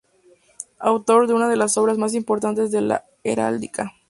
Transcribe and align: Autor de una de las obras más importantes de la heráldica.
Autor 0.79 1.27
de 1.27 1.35
una 1.35 1.47
de 1.47 1.57
las 1.57 1.77
obras 1.77 1.99
más 1.99 2.15
importantes 2.15 2.71
de 2.71 2.81
la 2.81 3.05
heráldica. 3.23 3.91